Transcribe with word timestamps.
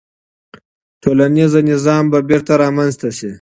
ټولنیز 1.01 1.53
نظم 1.69 2.03
به 2.11 2.19
بیرته 2.29 2.53
رامنځته 2.61 3.09
سي. 3.17 3.29